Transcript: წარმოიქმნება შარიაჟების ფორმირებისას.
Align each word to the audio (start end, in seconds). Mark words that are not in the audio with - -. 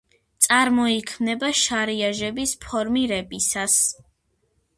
წარმოიქმნება 0.43 1.49
შარიაჟების 1.59 2.55
ფორმირებისას. 2.67 3.79